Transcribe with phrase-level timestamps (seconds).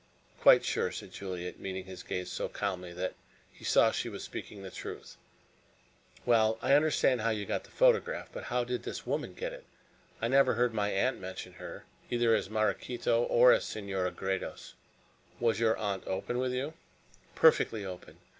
[0.39, 3.13] "Quite sure," said Juliet, meeting his gaze so calmly that
[3.51, 5.15] he saw she was speaking the truth.
[6.25, 9.63] "Well, I understand how you got the photograph, but how did this woman get it?
[10.19, 14.73] I never heard my aunt mention her, either as Maraquito or as Senora Gredos."
[15.39, 16.73] "Was your aunt open with you?"
[17.35, 18.17] "Perfectly open.